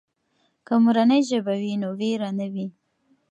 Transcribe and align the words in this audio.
که 0.65 0.73
مورنۍ 0.83 1.21
ژبه 1.29 1.53
وي 1.61 1.73
نو 1.81 1.89
وېره 1.99 2.29
نه 2.39 2.47
وي. 2.53 2.67